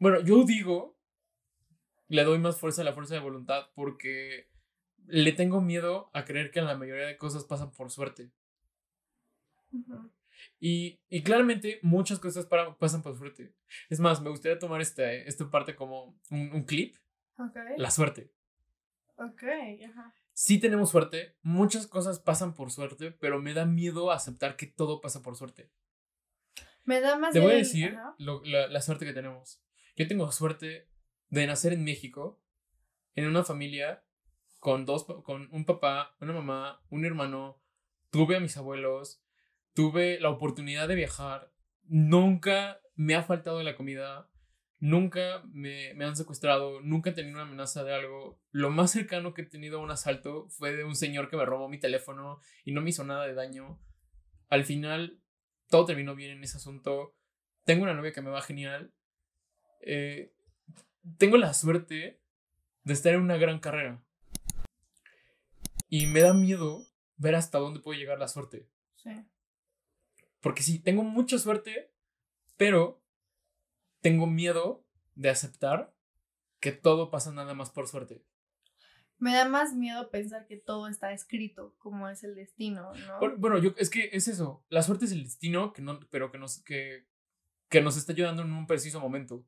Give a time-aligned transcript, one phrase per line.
[0.00, 0.98] Bueno, yo digo,
[2.08, 4.48] le doy más fuerza a la fuerza de voluntad porque
[5.06, 8.32] le tengo miedo a creer que la mayoría de cosas pasan por suerte.
[10.58, 13.54] y, y, claramente muchas cosas para, pasan por suerte.
[13.90, 16.96] Es más, me gustaría tomar este, esta parte como un, un clip.
[17.36, 17.76] Okay.
[17.76, 18.32] La suerte.
[19.24, 19.42] Ok,
[19.88, 20.14] ajá.
[20.32, 25.00] Sí tenemos suerte, muchas cosas pasan por suerte, pero me da miedo aceptar que todo
[25.00, 25.70] pasa por suerte.
[26.84, 29.62] Me da más Te voy a decir lo- la, la suerte que tenemos.
[29.96, 30.88] Yo tengo suerte
[31.28, 32.40] de nacer en México,
[33.14, 34.02] en una familia
[34.60, 37.60] con dos, con un papá, una mamá, un hermano.
[38.10, 39.22] Tuve a mis abuelos,
[39.74, 41.52] tuve la oportunidad de viajar.
[41.84, 44.28] Nunca me ha faltado la comida,
[44.80, 48.40] nunca me, me han secuestrado, nunca he tenido una amenaza de algo.
[48.50, 51.44] Lo más cercano que he tenido a un asalto fue de un señor que me
[51.44, 53.78] robó mi teléfono y no me hizo nada de daño.
[54.48, 55.20] Al final,
[55.68, 57.14] todo terminó bien en ese asunto.
[57.64, 58.92] Tengo una novia que me va genial.
[59.82, 60.32] Eh,
[61.18, 62.20] tengo la suerte
[62.82, 64.02] de estar en una gran carrera.
[65.88, 68.66] Y me da miedo ver hasta dónde puede llegar la suerte.
[68.96, 69.10] Sí.
[70.40, 71.92] Porque sí, tengo mucha suerte,
[72.56, 72.99] pero
[74.00, 74.84] tengo miedo
[75.14, 75.94] de aceptar
[76.60, 78.22] que todo pasa nada más por suerte.
[79.18, 83.18] Me da más miedo pensar que todo está escrito, como es el destino, ¿no?
[83.18, 84.64] Bueno, Bueno, yo, es que es eso.
[84.70, 87.06] La suerte es el destino, que no, pero que nos, que,
[87.68, 89.44] que nos está ayudando en un preciso momento.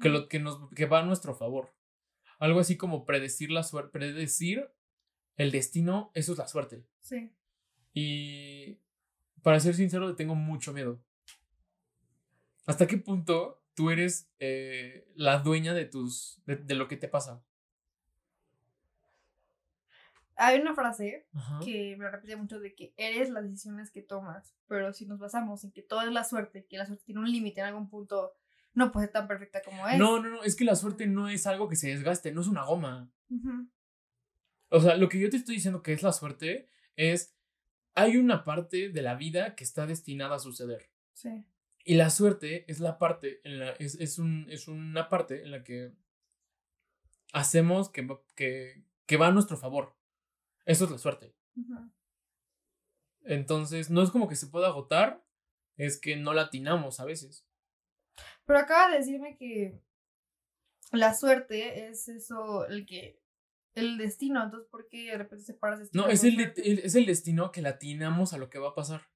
[0.00, 1.72] Que, lo, que, nos, que va a nuestro favor.
[2.38, 4.68] Algo así como predecir la suerte, predecir
[5.36, 6.84] el destino, eso es la suerte.
[7.00, 7.32] Sí.
[7.94, 8.80] Y
[9.42, 11.00] para ser sincero, tengo mucho miedo.
[12.68, 17.08] ¿Hasta qué punto tú eres eh, la dueña de tus de, de lo que te
[17.08, 17.42] pasa?
[20.36, 21.60] Hay una frase Ajá.
[21.64, 25.64] que me repite mucho de que eres las decisiones que tomas, pero si nos basamos
[25.64, 28.34] en que todo es la suerte, que la suerte tiene un límite en algún punto,
[28.74, 29.98] no puede ser tan perfecta como es.
[29.98, 32.48] No, no, no, es que la suerte no es algo que se desgaste, no es
[32.48, 33.10] una goma.
[34.68, 37.34] O sea, lo que yo te estoy diciendo que es la suerte es,
[37.94, 40.90] hay una parte de la vida que está destinada a suceder.
[41.14, 41.46] Sí.
[41.88, 45.50] Y la suerte es la parte, en la, es, es, un, es una parte en
[45.50, 45.94] la que
[47.32, 49.96] hacemos que, va- que, que va a nuestro favor.
[50.66, 51.34] Eso es la suerte.
[53.24, 55.24] Entonces, no es como que se pueda agotar,
[55.76, 57.46] es que no latinamos a veces.
[58.44, 59.80] Pero acaba de decirme que
[60.92, 63.18] la suerte es eso, el que.
[63.74, 66.04] El destino, entonces, ¿por qué de repente separas destino?
[66.04, 69.06] No, es el, es el destino que latinamos a lo que va a pasar.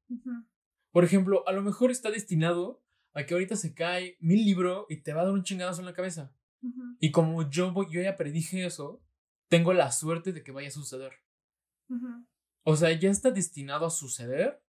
[0.93, 2.81] Por ejemplo, a lo mejor está destinado
[3.15, 5.87] a que ahorita se cae mi libro y te va a dar un chingadazo en
[5.87, 6.33] la cabeza.
[6.63, 6.81] Ujú.
[7.01, 9.03] Y como yo, voy- yo ya predije eso,
[9.49, 11.13] tengo la suerte de que vaya a suceder.
[12.63, 14.63] O sea, ya está destinado a suceder.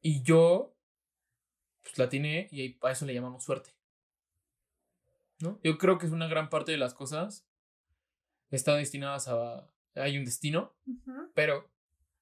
[0.00, 0.76] Y yo,
[1.82, 3.70] pues la tiene y a eso le llamamos suerte.
[5.40, 5.58] ¿No?
[5.62, 7.44] Yo creo que es una gran parte de las cosas
[8.50, 9.68] están destinadas a.
[9.94, 10.74] Hay un destino,
[11.34, 11.68] pero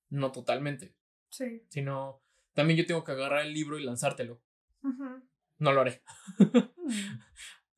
[0.09, 0.95] no totalmente.
[1.29, 1.63] Sí.
[1.69, 2.23] Sino,
[2.57, 4.43] también yo tengo que agarrar el libro y lanzártelo.
[4.83, 5.23] Ujú.
[5.59, 6.03] No lo haré.
[6.39, 7.19] Mm.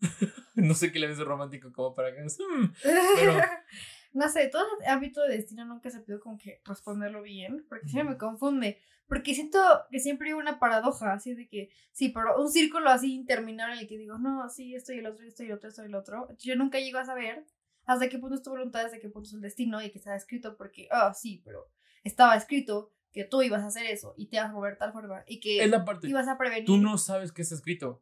[0.54, 2.22] no sé qué le ves romántico como para que.
[2.22, 2.72] "Mm".
[2.82, 3.32] Pero-
[4.12, 7.88] no sé, todo ese ámbito de destino nunca se pido como que responderlo bien, porque
[7.88, 8.80] siempre me confunde.
[9.06, 9.58] Porque siento
[9.90, 13.80] que siempre hay una paradoja, así de que, sí, pero un círculo así interminable en
[13.80, 15.86] el que digo, no, sí, esto y el otro, esto y el otro, esto y
[15.86, 16.28] el otro.
[16.38, 17.46] Yo nunca llego a saber
[17.86, 20.14] hasta qué punto es tu voluntad, hasta qué punto es el destino y que está
[20.14, 21.70] escrito, porque, ah, sí, pero
[22.04, 24.92] estaba escrito que tú ibas a hacer eso y te ibas a mover de tal
[24.92, 26.06] forma y que Es la parte.
[26.08, 26.66] ibas a prevenir.
[26.66, 28.00] Tú no sabes qué está escrito.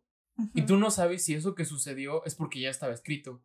[0.53, 3.43] Y tú no sabes si eso que sucedió es porque ya estaba escrito.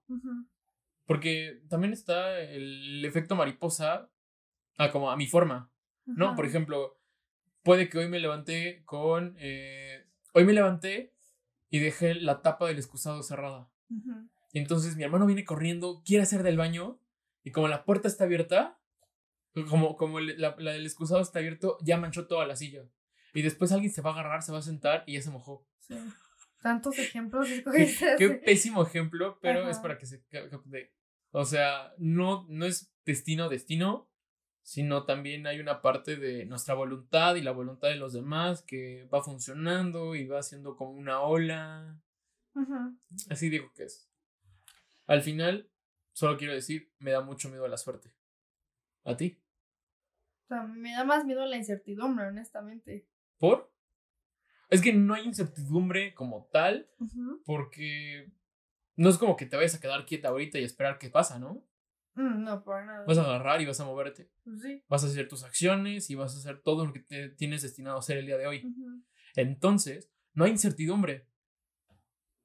[1.05, 4.09] Porque también está el efecto mariposa
[4.77, 5.71] a como a mi forma,
[6.05, 6.35] ¿no?
[6.35, 6.99] Por ejemplo,
[7.63, 9.35] puede que hoy me levanté con...
[9.39, 11.13] eh, hoy me levanté
[11.69, 13.69] y dejé la tapa del excusado cerrada.
[14.51, 16.99] Y entonces mi hermano viene corriendo, quiere hacer del baño
[17.45, 18.77] y como la puerta está abierta,
[19.69, 22.83] como, como el- la, la del excusado está abierto, ya manchó toda la silla.
[23.33, 25.65] Y después alguien se va a agarrar, se va a sentar y ya se mojó.
[25.79, 25.95] sí.
[26.61, 29.81] Tantos ejemplos Qué, qué pésimo ejemplo, pero es Ajá.
[29.81, 30.23] para que se...
[30.27, 30.93] ca- ca- de-
[31.31, 34.07] O sea, no, no es destino, destino,
[34.61, 39.07] sino también hay una parte de nuestra voluntad y la voluntad de los demás que
[39.11, 41.99] va funcionando y va haciendo como una ola.
[42.53, 42.95] Ujú.
[43.31, 44.07] Así digo que es.
[45.07, 45.67] Al final,
[46.13, 48.13] solo quiero decir, me da mucho miedo a la suerte.
[49.03, 49.40] ¿A ti?
[50.51, 53.07] O sea, me da más miedo la incertidumbre, honestamente.
[53.37, 53.73] ¿Por?
[54.69, 56.89] Es que no hay incertidumbre como tal,
[57.45, 58.29] porque
[58.97, 61.65] no es como que te vayas a quedar quieta ahorita y esperar qué pasa, ¿no?
[62.15, 63.05] Mm, no, por nada.
[63.05, 64.29] Vas a agarrar y vas a moverte.
[64.43, 64.83] Pues sí.
[64.89, 67.95] Vas a hacer tus acciones y vas a hacer todo lo que te tienes destinado
[67.95, 68.75] a hacer el día de hoy.
[69.37, 71.29] Entonces, no hay incertidumbre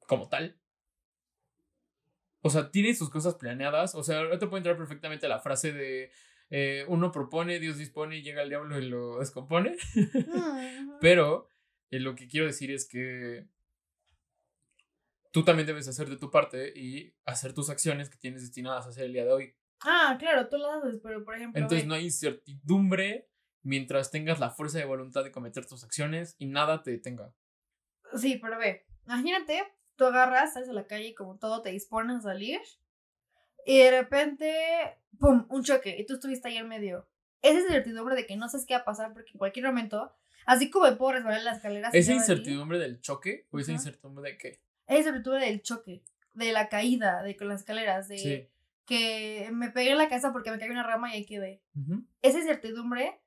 [0.06, 0.61] como tal.
[2.43, 3.97] O sea, tienes sus cosas planeadas.
[3.97, 6.12] O sea, ahorita puede entrar perfectamente la frase de
[6.50, 9.76] eh, uno propone, Dios dispone llega el diablo y lo descompone.
[11.00, 11.48] Pero
[11.90, 13.46] eh, lo que quiero decir es que
[15.32, 18.90] tú también debes hacer de tu parte y hacer tus acciones que tienes destinadas a
[18.90, 19.56] hacer el día de hoy.
[19.81, 21.60] Ah, claro, tú lo haces, pero por ejemplo.
[21.60, 23.28] Entonces ve, no hay incertidumbre
[23.62, 27.34] mientras tengas la fuerza de voluntad de cometer tus acciones y nada te detenga.
[28.14, 29.64] Sí, pero ve, imagínate,
[29.96, 32.60] tú agarras, sales a la calle y como todo te dispones a salir.
[33.68, 34.54] Y de repente,
[35.18, 35.44] ¡pum!
[35.50, 35.96] Un choque.
[35.98, 37.08] Y tú estuviste ahí en medio.
[37.42, 40.14] Esa incertidumbre de que no sabes qué va a pasar porque en cualquier momento,
[40.46, 41.92] así como me puedo resbalar en las escaleras.
[41.94, 43.80] ¿Esa incertidumbre del choque o esa Ajá.
[43.80, 44.60] incertidumbre de qué?
[44.86, 48.48] Esa incertidumbre del choque, de la caída, de con las escaleras, de Sí.
[48.86, 51.60] que me pegué en la casa porque me cayó una rama y ahí quedé.
[51.74, 52.04] Ujú.
[52.22, 53.20] esa incertidumbre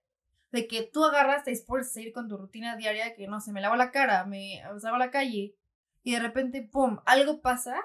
[0.52, 3.52] de que tú agarras, te dispones a seguir con tu rutina diaria, que no sé,
[3.52, 5.56] me lavo la cara, me salgo a la calle
[6.04, 7.80] y de repente, ¡pum!, algo pasa,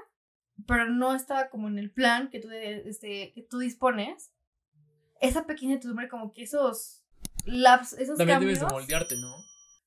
[0.66, 4.30] pero no estaba como en el plan que tú, de- este, que tú dispones.
[5.20, 7.02] Esa pequeña incertidumbre, como que esos
[7.46, 8.58] laps, esos También cambios.
[8.58, 9.34] debes de moldearte, ¿no?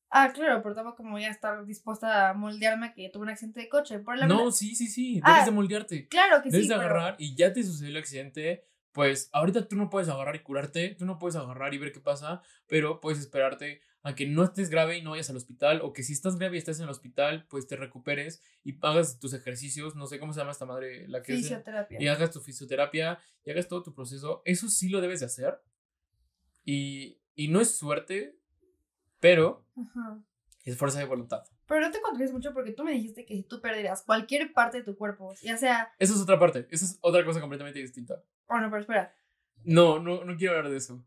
[0.09, 3.67] Ah, claro, pero tampoco como ya estar dispuesta a moldearme que tuve un accidente de
[3.69, 3.99] coche.
[3.99, 5.19] Por la No, sí, sí, sí.
[5.23, 6.07] Ah, Debes de moldearte.
[6.07, 8.65] claro que Debes sí, de pero- agarrar y ya te sucedió el accidente.
[8.97, 11.99] Pues ahorita tú no puedes agarrar y curarte, tú no puedes agarrar y ver qué
[11.99, 15.93] pasa, pero puedes esperarte a que no estés grave y no vayas al hospital, o
[15.93, 19.33] que si estás grave y estás en el hospital, pues te recuperes y hagas tus
[19.33, 22.01] ejercicios, no sé cómo se llama esta madre, la que es, Fisioterapia.
[22.01, 25.61] y hagas tu fisioterapia y hagas todo tu proceso, eso sí lo debes de hacer.
[26.65, 28.35] Y, y no es suerte,
[29.19, 30.19] pero Ajá.
[30.63, 31.43] es fuerza de voluntad.
[31.67, 34.77] Pero no te contradices mucho porque tú me dijiste que si tú perdieras cualquier parte
[34.77, 35.93] de tu cuerpo, ya sea.
[35.99, 38.23] Esa es otra parte, esa es otra cosa completamente distinta.
[38.47, 39.15] Bueno, pero espera,
[39.63, 41.03] No, no, no quiero hablar de eso.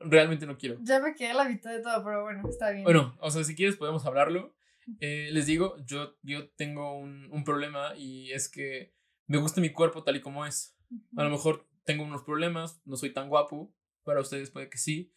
[0.00, 0.76] Realmente no quiero.
[0.82, 2.84] ya me quedé a la mitad de todo, pero bueno, está bien.
[2.84, 4.54] Bueno, o sea, si quieres podemos hablarlo.
[5.00, 8.94] Eh, les digo, yo, yo tengo un, un problema y es que
[9.26, 10.76] me gusta mi cuerpo tal y como es.
[11.16, 13.74] A lo mejor tengo unos problemas, no soy tan guapo,
[14.04, 15.12] para ustedes puede que sí,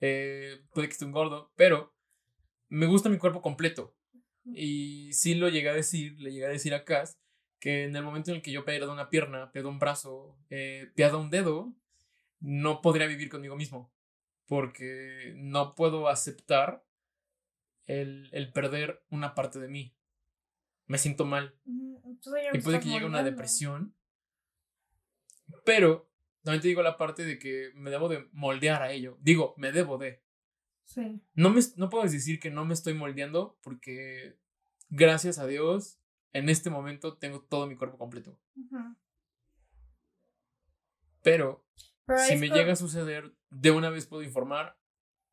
[0.00, 1.95] eh, puede que esté un gordo, pero
[2.68, 3.94] me gusta mi cuerpo completo.
[4.44, 7.18] Y sí lo llegué a decir, le llegué a decir a Cass,
[7.58, 10.92] que en el momento en el que yo pierda una pierna, pierda un brazo, eh,
[10.94, 11.74] pierda un dedo,
[12.40, 13.92] no podría vivir conmigo mismo,
[14.46, 16.84] porque no puedo aceptar
[17.86, 19.96] el, el perder una parte de mí.
[20.86, 21.58] Me siento mal
[22.52, 23.96] y puede que llegue una depresión.
[25.64, 26.08] Pero
[26.42, 29.18] también te digo la parte de que me debo de moldear a ello.
[29.20, 30.22] Digo, me debo de.
[30.86, 31.20] Sí.
[31.34, 34.38] No, me, no puedo decir que no me estoy moldeando porque
[34.88, 36.00] gracias a Dios
[36.32, 38.38] en este momento tengo todo mi cuerpo completo.
[41.22, 41.64] Pero
[42.06, 44.78] Pero si me llega a suceder, de una vez puedo informar,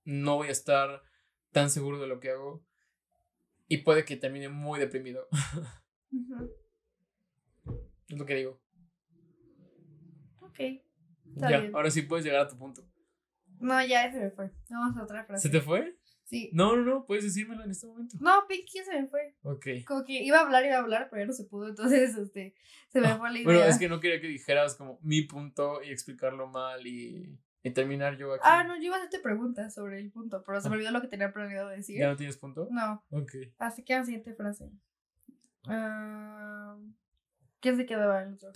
[0.03, 1.03] no voy a estar
[1.51, 2.65] tan seguro de lo que hago
[3.67, 5.27] y puede que termine muy deprimido.
[8.09, 8.61] Es lo que digo.
[10.41, 10.59] Ok.
[10.59, 11.75] Está ya, bien.
[11.75, 12.88] ahora sí puedes llegar a tu punto.
[13.63, 14.51] No, ya se me fue.
[14.69, 15.48] Vamos a otra frase.
[15.48, 15.98] ¿Se te fue?
[16.25, 16.50] Sí.
[16.54, 18.18] No, no, no, puedes decírmelo en este momento.
[18.19, 19.36] No, Pinky se me fue.
[19.44, 19.68] Ok.
[19.86, 21.68] Como que iba a hablar, iba a hablar, pero ya no se pudo.
[21.69, 22.56] Entonces, este,
[22.89, 23.45] se me Ah, fue la idea.
[23.45, 27.72] Bueno, es que no quería que dijeras como mi punto y explicarlo mal y, y
[27.72, 28.41] terminar yo aquí.
[28.46, 30.77] Ah, no, yo iba a hacerte preguntas sobre el punto, pero se me Ah.
[30.77, 32.00] olvidó lo que tenía planeado decir.
[32.00, 32.67] ¿Ya no tienes punto?
[32.72, 33.32] No, Ok.
[33.60, 34.70] así que la siguiente frase.
[35.67, 36.77] Ah,
[37.60, 38.51] ¿Quién se quedaba en el otro?